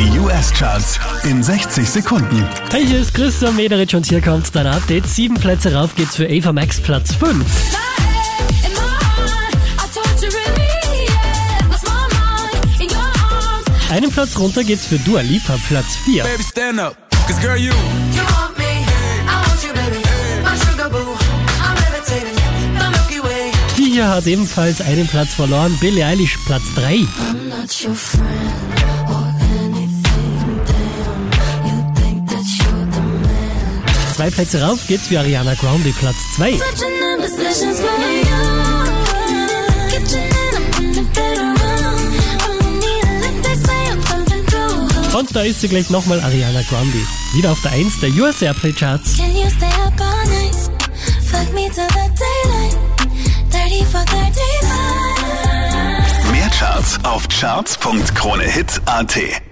[0.00, 2.48] Die US-Charts in 60 Sekunden.
[2.70, 5.06] Hey, hier ist Christian Mederich und hier kommt dein Update.
[5.06, 7.44] Sieben Plätze rauf geht's für Ava Max Platz 5.
[13.90, 16.22] Einen Platz runter geht's für Dua Lipa Platz 4.
[16.22, 16.96] Baby, stand up.
[17.26, 17.70] Cause girl, you.
[18.14, 20.02] You want me, I want you, baby.
[20.42, 21.14] My sugar boo,
[21.60, 22.36] I'm levitating.
[22.78, 23.52] The Milky Way.
[23.76, 25.76] Die hier hat ebenfalls einen Platz verloren.
[25.78, 26.94] Billie Eilish Platz 3.
[26.94, 28.99] I'm not your friend
[34.20, 36.52] Zwei Plätze rauf geht's für Ariana Grande Platz 2.
[36.52, 36.92] Such an
[37.22, 38.20] positions for you.
[39.88, 41.56] Kitchen and I'm in the bedroom.
[42.36, 45.16] Don't need a lick, they say I'm something through.
[45.18, 46.98] Und da ist sie gleich nochmal Ariana Grande.
[47.32, 49.16] Wieder auf der 1 der US Airplay Charts.
[49.16, 50.54] Can you stay up all night?
[51.24, 52.76] Fuck me till the daylight.
[53.48, 56.30] 30 for 35.
[56.30, 59.49] Mehr Charts auf charts.kronehit.at.